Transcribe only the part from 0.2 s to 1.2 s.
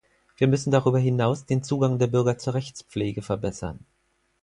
Wir müssen darüber